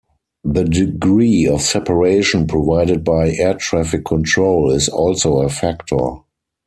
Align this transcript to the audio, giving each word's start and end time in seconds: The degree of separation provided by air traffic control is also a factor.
The 0.43 0.63
degree 0.63 1.45
of 1.47 1.61
separation 1.61 2.47
provided 2.47 3.03
by 3.03 3.33
air 3.33 3.53
traffic 3.53 4.03
control 4.03 4.71
is 4.71 4.89
also 4.89 5.41
a 5.43 5.49
factor. 5.49 6.21